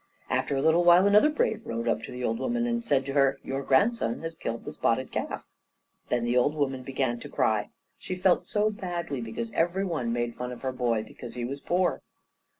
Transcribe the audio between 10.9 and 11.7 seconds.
because he was